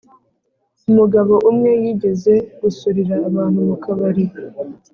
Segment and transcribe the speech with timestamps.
[0.89, 4.25] umugabo umwe yigeze gusurira abantu mu kabari,